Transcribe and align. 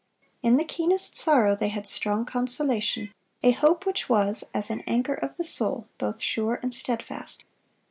In 0.41 0.57
the 0.57 0.63
keenest 0.65 1.15
sorrow 1.15 1.55
they 1.55 1.67
had 1.67 1.87
"strong 1.87 2.25
consolation," 2.25 3.13
a 3.43 3.51
hope 3.51 3.85
which 3.85 4.09
was 4.09 4.43
as 4.51 4.71
"an 4.71 4.81
anchor 4.87 5.13
of 5.13 5.37
the 5.37 5.43
soul, 5.43 5.85
both 5.99 6.19
sure 6.21 6.59
and 6.63 6.73
steadfast." 6.73 7.45